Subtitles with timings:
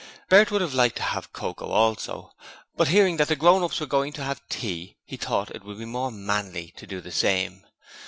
[0.29, 2.31] Bert would have liked to have cocoa also,
[2.75, 5.77] but hearing that the grown ups were going to have tea, he thought it would
[5.77, 7.63] be more manly to do the same.